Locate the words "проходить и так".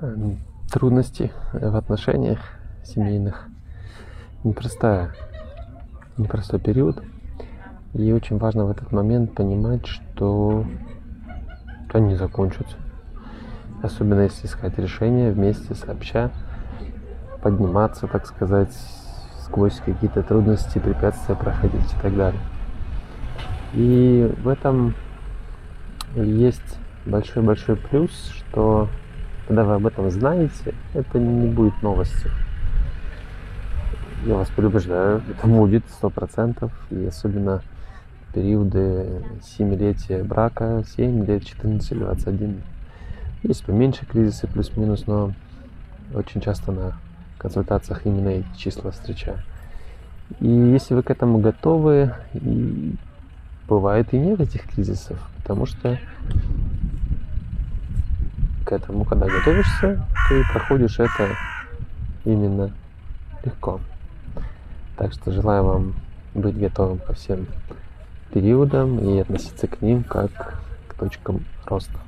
21.34-22.14